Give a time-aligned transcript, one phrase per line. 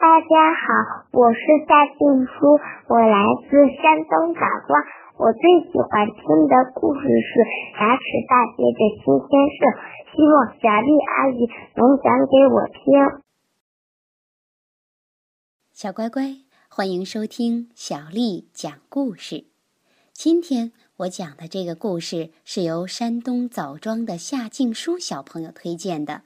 [0.00, 2.56] 大家好，我是夏静书，
[2.88, 4.80] 我来自山东枣庄。
[5.18, 7.32] 我最喜欢听的故事是
[7.76, 9.60] 《牙齿大街的新鲜事》，
[10.08, 11.44] 希望小丽阿姨
[11.76, 12.80] 能讲给我听。
[15.74, 16.34] 小乖乖，
[16.70, 19.44] 欢迎收听小丽讲故事。
[20.14, 26.14] 今天我讲的这个故事是由山东枣庄的夏静书小朋友推荐的《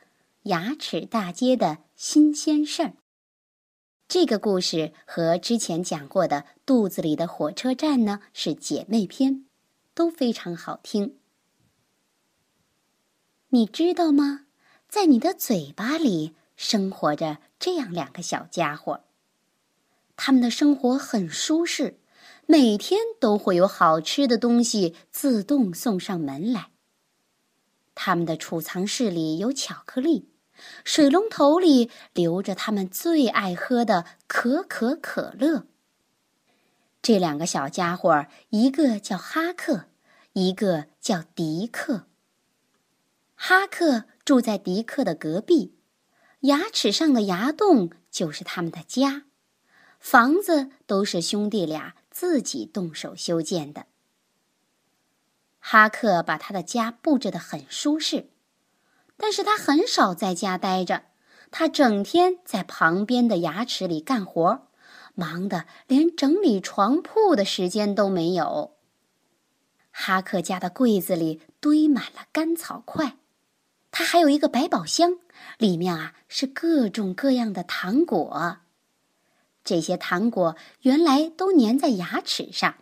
[0.45, 2.88] 牙齿大街的新鲜事儿》。
[4.07, 6.36] 这个故事和之前讲过的
[6.67, 9.46] 《肚子里的火车站》呢是姐妹篇，
[9.94, 11.17] 都非常好听。
[13.49, 14.46] 你知道吗？
[14.89, 19.00] 在你的嘴巴里生活着这样两个小家伙，
[20.16, 21.99] 他们的生活很舒适，
[22.46, 26.71] 每天都会有好吃的东西自动送上门来。
[27.96, 30.29] 他们的储藏室里有巧克力。
[30.85, 35.67] 水龙头里流着他们最爱喝的可可可乐。
[37.03, 39.86] 这两个小家伙，一个叫哈克，
[40.32, 42.06] 一个叫迪克。
[43.34, 45.77] 哈克住在迪克的隔壁，
[46.41, 49.25] 牙齿上的牙洞就是他们的家，
[50.00, 53.86] 房子都是兄弟俩自己动手修建的。
[55.58, 58.30] 哈克把他的家布置得很舒适。
[59.16, 61.04] 但是他很少在家待着，
[61.50, 64.66] 他整天在旁边的牙齿里干活，
[65.14, 68.76] 忙得连整理床铺的时间都没有。
[69.92, 73.16] 哈克家的柜子里堆满了干草块，
[73.92, 75.18] 他还有一个百宝箱，
[75.56, 78.58] 里面啊是各种各样的糖果。
[79.62, 82.74] 这些糖果原来都粘在牙齿上，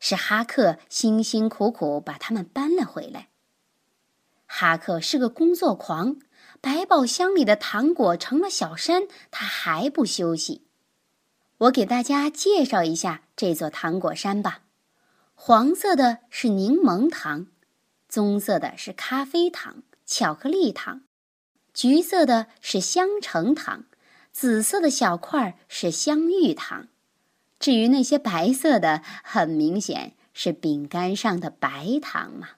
[0.00, 3.29] 是哈克辛辛苦苦把它们搬了回来。
[4.52, 6.16] 哈克是个工作狂，
[6.60, 10.66] 百宝箱里的糖果成了小山，他还不休息。
[11.58, 14.62] 我给大家介绍一下这座糖果山吧。
[15.34, 17.46] 黄色的是柠檬糖，
[18.08, 21.02] 棕色的是咖啡糖、巧克力糖，
[21.72, 23.84] 橘色的是香橙糖，
[24.32, 26.88] 紫色的小块是香芋糖。
[27.60, 32.48] 至于那些白色的，很明显是饼干上的白糖嘛。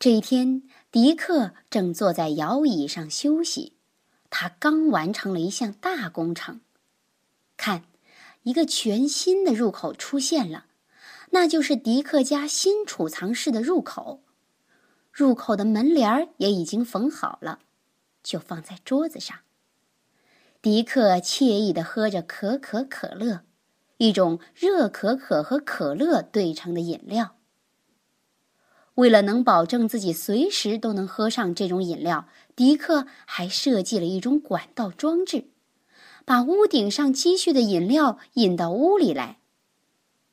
[0.00, 3.74] 这一天，迪克正坐在摇椅上休息。
[4.30, 6.62] 他刚完成了一项大工程。
[7.58, 7.84] 看，
[8.44, 10.64] 一个全新的入口出现了，
[11.32, 14.22] 那就是迪克家新储藏室的入口。
[15.12, 17.58] 入口的门帘也已经缝好了，
[18.22, 19.40] 就放在桌子上。
[20.62, 23.42] 迪克惬意地喝着可可可乐，
[23.98, 27.36] 一种热可可和可乐兑成的饮料。
[29.00, 35.46] 为了能保证自己随时都能喝上这种饮料，迪克还设计了一种管道装置，
[36.26, 39.38] 把屋顶上积蓄的饮料引到屋里来。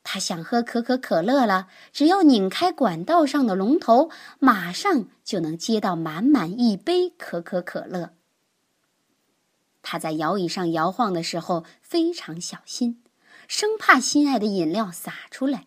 [0.02, 8.10] 他想喝可可可乐了，只要拧开管道上的龙头，马上就能接到满满一杯可可可乐。
[9.80, 13.02] 他在摇椅上摇晃的时候非常小心，
[13.46, 15.64] 生怕心爱的饮料洒出来。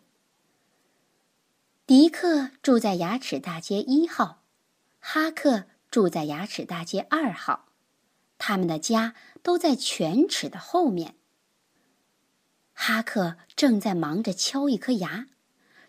[1.92, 4.44] 迪克住在牙齿大街一号，
[5.02, 7.66] 哈克住在牙齿大街二号，
[8.38, 9.14] 他们的家
[9.44, 11.16] 都在犬齿的后面。
[12.72, 15.28] 哈克正在忙着敲一颗牙，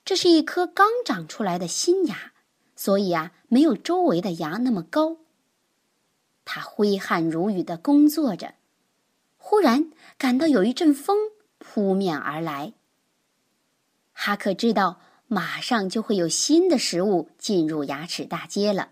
[0.04, 2.32] 这是一颗刚长出来的新牙，
[2.74, 5.18] 所以啊，没有周围的牙那么高。
[6.44, 8.56] 他挥汗如雨的工作着，
[9.36, 11.16] 忽然感到有一阵风
[11.58, 12.72] 扑面而来。
[14.12, 15.00] 哈克知道。
[15.32, 18.90] 马上就会有新的食物进入牙齿大街了，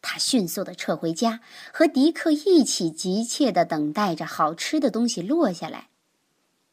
[0.00, 1.38] 他迅速的撤回家，
[1.72, 5.90] 和迪克一起急切的等待着好吃的东西落下来。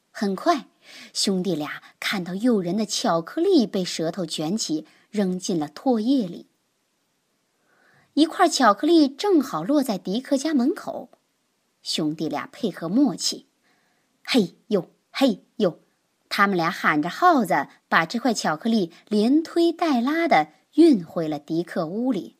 [0.09, 0.65] 很快，
[1.13, 6.47] 兄弟俩看到诱人的巧克力被舌头卷起，扔进了唾液里。
[8.15, 11.11] 一块巧克力正好落在迪克家门口，
[11.83, 13.45] 兄弟俩配合默契，
[14.23, 15.43] 嘿呦嘿。
[16.29, 22.37] 他们俩喊着号子，把这块巧克力连推带拉的运回了迪克屋里。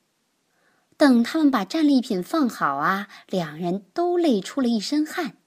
[0.95, 5.38] 等他们把战利品放好啊，两人都累出了一身汗。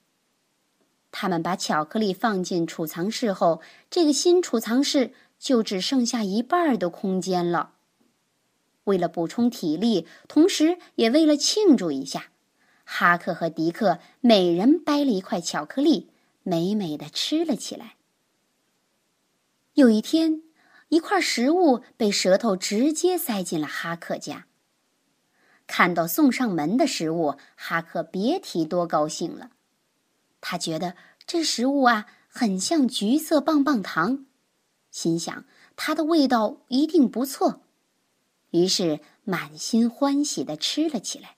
[1.11, 3.61] 他们把巧克力放进储藏室后，
[3.91, 7.75] 这个新储藏室就只剩下一半的空间了。
[8.85, 12.31] 为了补充体力，同时也为了庆祝一下，
[12.85, 16.11] 哈克和迪克每人掰了一块巧克力，
[16.43, 17.97] 美美的吃了起来。
[19.75, 20.43] 有一天，
[20.89, 24.47] 一块食物被舌头直接塞进了哈克家。
[25.67, 29.51] 看到送上门的食物，哈克别提多高兴了。
[30.43, 30.95] 他觉得
[31.27, 34.27] 这食物啊很像橘色棒棒糖，
[34.91, 37.63] 心想它的味道一定不错，
[38.51, 41.37] 于是满心欢喜的吃了起来。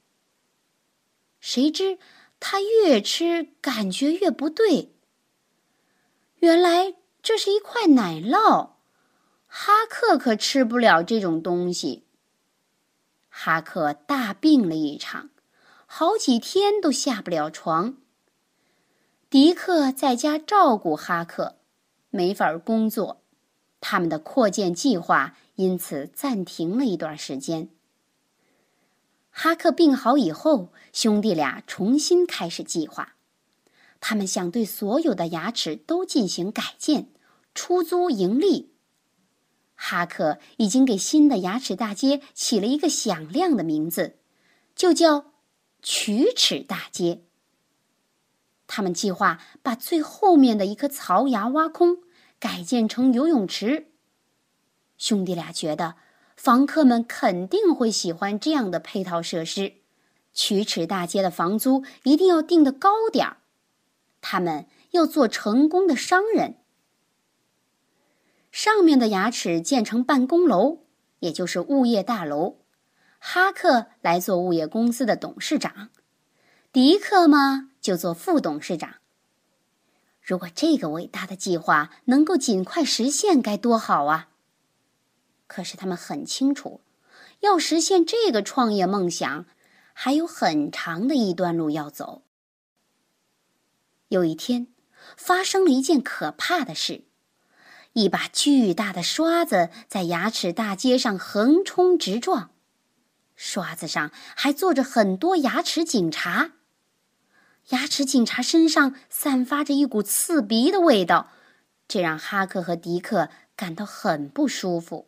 [1.39, 1.99] 谁知
[2.41, 4.91] 他越吃感觉越不对，
[6.41, 8.73] 原来这是一块奶酪，
[9.47, 12.05] 哈克可吃不了这种东西。
[13.31, 15.31] 哈克大病了一场，
[15.87, 17.97] 好几天都下不了床。
[19.31, 21.57] 迪克在家照顾哈克，
[22.11, 23.23] 没法工作，
[23.81, 27.71] 他们的扩建计划因此暂停了一段时间。
[29.31, 33.15] 哈克病好以后，兄弟俩重新开始计划，
[33.99, 37.09] 他们想对所有的牙齿都进行改建，
[37.55, 38.75] 出租盈利。
[39.77, 44.19] 哈克已经给新的牙齿大街起了一个响亮的名字，
[44.75, 45.33] 就叫
[45.83, 47.25] “龋齿大街”。
[48.67, 51.99] 他们计划把最后面的一颗槽牙挖空，
[52.39, 53.89] 改建成游泳池。
[54.97, 55.97] 兄弟俩觉得
[56.37, 59.75] 房客们肯定会喜欢这样的配套设施，
[60.35, 63.37] 龋齿大街的房租一定要定得高点儿。
[64.21, 66.64] 他们要做成功的商人。
[68.55, 70.85] 上面的牙齿建成办公楼，
[71.19, 72.59] 也就是物业大楼。
[73.19, 75.91] 哈克来做物业公司的董事长，
[76.71, 78.95] 迪克嘛就做副董事长。
[80.23, 84.29] 如果这个伟大的计划能够尽快实现，该多好啊！
[85.49, 86.81] 可是他们很清楚，
[87.41, 89.47] 要实现这个创业梦想，
[89.93, 92.23] 还有很长的一段路要走。
[94.07, 94.69] 有一天，
[95.17, 97.03] 发生了一件可怕的事。
[97.95, 102.51] 一把巨大的刷子在牙齿大街上横冲直撞，
[103.37, 106.51] 刷子上还坐着很多牙齿警察。
[107.69, 111.31] 牙齿警察身上散发着一股刺鼻的味道，
[111.87, 115.07] 这让哈克和迪克感到很不舒服。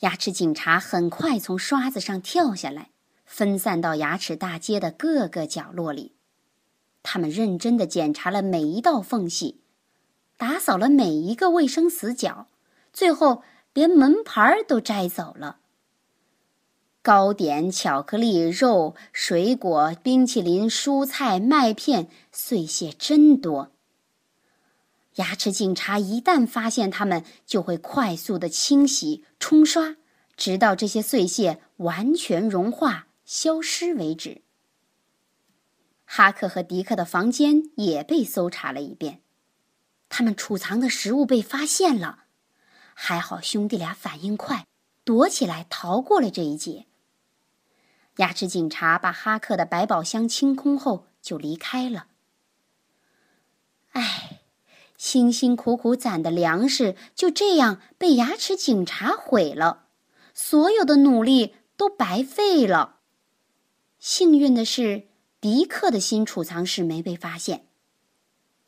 [0.00, 2.90] 牙齿警察很快从刷子上跳下来，
[3.24, 6.16] 分散到牙齿大街的各个角落里。
[7.02, 9.61] 他们认真的检查了每一道缝隙。
[10.42, 12.48] 打扫了每一个卫生死角，
[12.92, 15.58] 最后连门牌都摘走了。
[17.00, 23.70] 糕点、巧克力、肉、水果、冰淇淋、蔬菜、麦片，碎屑真多。
[25.14, 29.94] 牙齿警察一旦发现它们，就会快速的清洗、冲刷，
[30.36, 34.42] 直到这些碎屑完全融化、消失为止。
[36.04, 39.21] 哈克和迪克的房间也被搜查了一遍。
[40.14, 42.24] 他们储藏的食物被发现了，
[42.92, 44.66] 还好兄弟俩反应快，
[45.04, 46.84] 躲起来逃过了这一劫。
[48.16, 52.08] 牙齿警察把哈克的百宝箱清空后就离开了。
[53.92, 54.40] 唉，
[54.98, 59.86] 辛辛苦苦攒的粮食就这样被牙齿警察毁了，
[60.34, 62.98] 所有的努力都白费了。
[63.98, 65.08] 幸运的是，
[65.40, 67.68] 迪克的新储藏室没被发现。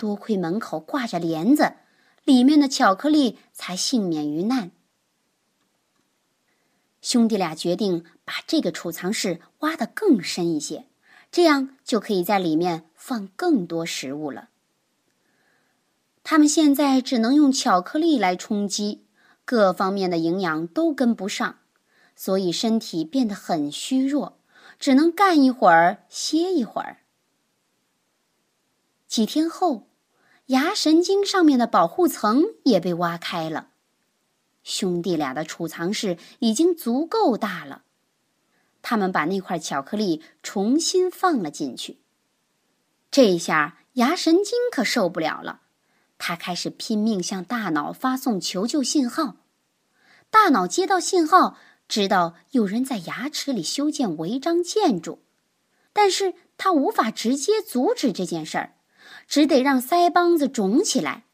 [0.04, 1.76] 多亏门口挂着帘子，
[2.24, 4.70] 里面的巧克力才幸免于难。
[7.00, 10.84] 兄弟俩决定把这个储藏室挖得更深一些，
[11.32, 14.50] 这样就可以在里面放更多食物了。
[16.22, 19.06] 他们现在只能用巧克力来充饥，
[19.46, 21.60] 各方面的营养都跟不上，
[22.14, 24.36] 所以身体变得很虚弱，
[24.78, 26.98] 只能干一会儿歇一会儿。
[29.06, 29.86] 几天后，
[30.46, 33.68] 牙神经上面的保护层也被挖开了。
[34.62, 37.84] 兄弟俩的储藏室已经足够大了，
[38.82, 42.00] 他们把那块巧克力重新放了进去。
[43.10, 45.62] 这下牙神经可受不了了，
[46.18, 49.36] 他开始拼命向大脑发送求救信号。
[50.30, 51.56] 大脑接到信号，
[51.88, 55.22] 知道有人在牙齿里修建违章建筑，
[55.92, 58.73] 但是他无法直接阻止这件事儿。
[59.34, 61.24] 只得让腮帮子肿起来，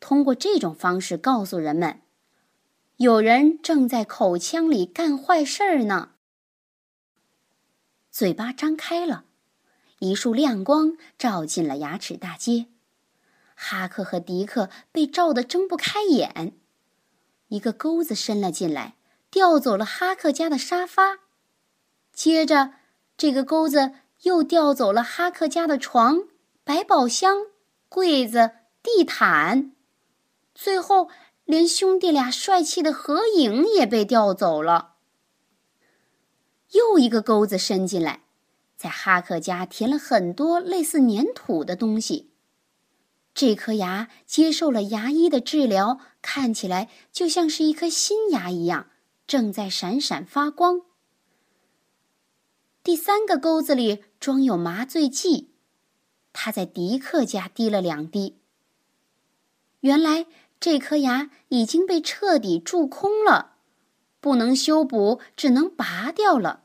[0.00, 2.00] 通过这种方式告诉人们，
[2.96, 6.12] 有人正在口腔里干坏事儿呢。
[8.10, 9.26] 嘴巴张开了，
[9.98, 12.68] 一束亮光照进了牙齿大街。
[13.54, 16.56] 哈克和迪克被照得睁不开眼。
[17.48, 18.96] 一个钩子伸了进来，
[19.30, 21.18] 调走了哈克家的沙发。
[22.14, 22.72] 接着，
[23.18, 26.28] 这个钩子又调走了哈克家的床。
[26.66, 27.46] 百宝箱、
[27.88, 28.50] 柜子、
[28.82, 29.70] 地毯，
[30.52, 31.08] 最后
[31.44, 34.94] 连兄弟俩帅气的合影也被调走了。
[36.72, 38.22] 又一个钩子伸进来，
[38.76, 42.32] 在哈克家填了很多类似粘土的东西。
[43.32, 48.90] 这颗牙接受了牙医的治疗，看起来就像是一颗新牙一样，
[49.28, 50.80] 正在闪闪发光。
[52.82, 55.52] 第三个钩子里装有麻醉剂，
[56.38, 58.36] 他在迪克家滴了两滴。
[59.80, 60.26] 原来
[60.60, 63.54] 这颗牙已经被彻底蛀空了，
[64.20, 66.64] 不能修补，只能拔掉了。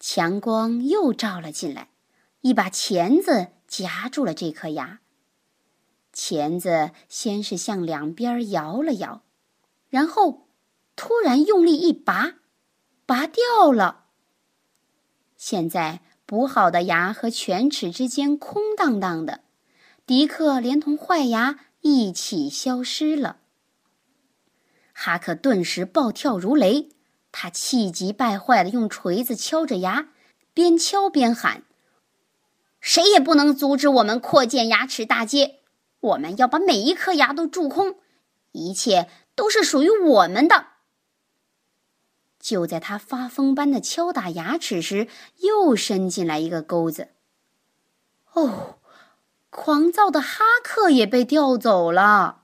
[0.00, 1.90] 强光又照了进来，
[2.40, 3.52] 一把钳子。
[3.68, 5.00] 夹住了这颗牙。
[6.12, 9.22] 钳子先是向两边摇了摇，
[9.88, 10.46] 然后
[10.94, 12.34] 突然用力一拔，
[13.06, 14.08] 拔掉了。
[15.38, 19.40] 现在补好的牙和犬齿之间空荡荡的，
[20.06, 23.38] 迪克连同坏牙一起消失了。
[24.92, 26.90] 哈克顿时暴跳如雷，
[27.32, 30.08] 他气急败坏的用锤子敲着牙，
[30.54, 31.64] 边敲边喊。
[32.80, 35.60] 谁也不能阻止我们扩建牙齿大街！
[36.00, 37.96] 我们要把每一颗牙都蛀空，
[38.50, 40.71] 一切都是属于我们的。
[42.42, 45.06] 就在他发疯般的敲打牙齿时，
[45.38, 47.10] 又伸进来一个钩子。
[48.32, 48.78] 哦，
[49.48, 52.42] 狂躁的哈克也被调走了。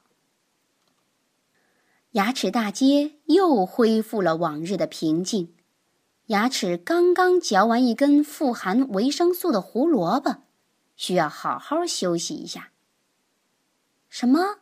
[2.12, 5.54] 牙齿大街又恢复了往日的平静。
[6.26, 10.42] 牙齿刚刚嚼完一根富含维生素的胡萝卜，
[10.94, 12.70] 需要好好休息一下。
[14.08, 14.58] 什么？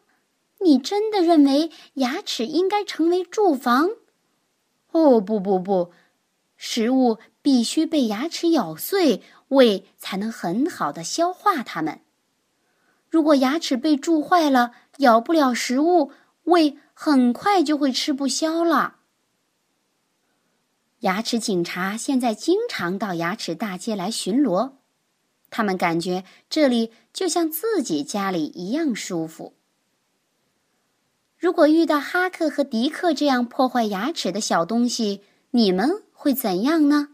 [0.61, 3.91] 你真的认为牙齿应该成为住房？
[4.97, 5.93] 哦，不不不，
[6.57, 12.01] 食物必须被牙齿咬碎，胃才能很好的消化它们。
[13.11, 16.13] 如果牙齿被蛀坏了，咬不了食物，
[16.45, 18.97] 胃很快就会吃不消了。
[21.01, 24.77] 牙齿警察现在经常到牙齿大街来巡逻，
[25.51, 29.56] 他们感觉这里就像自己家里一样舒服。
[31.47, 35.23] 如果遇到哈克和迪克这样破坏牙齿的小东西，
[35.53, 37.11] 你们会怎样呢？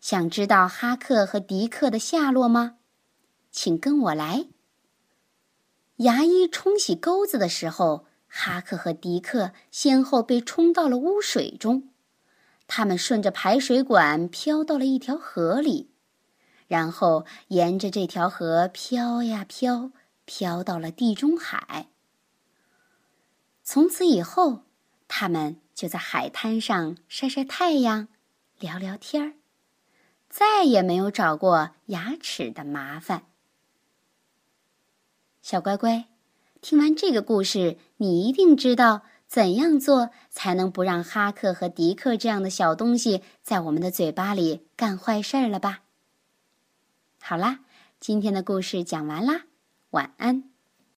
[0.00, 2.76] 想知道哈克和迪克的下落吗？
[3.50, 4.46] 请跟我来。
[5.96, 11.88] 牙医冲洗钩子的时候，哈克和迪克先后被冲到了污水中。
[12.68, 15.90] 他们顺着排水管飘到了一条河里，
[16.68, 19.90] 然后沿着这条河飘呀飘，
[20.24, 21.88] 飘到了地中海。
[23.70, 24.62] 从此以后，
[25.08, 28.08] 他们就在海滩上晒晒太阳，
[28.58, 29.34] 聊聊天儿，
[30.30, 33.24] 再也没有找过牙齿的麻烦。
[35.42, 36.06] 小乖乖，
[36.62, 39.02] 听完这个故事，你一定知道。
[39.26, 45.82] 怎样做才能不让哈克和迪克这样的小东西在我们的嘴巴里干坏事儿了吧？
[47.20, 47.60] 好啦，
[48.00, 49.42] 今天的故事讲完啦，
[49.90, 50.44] 晚安。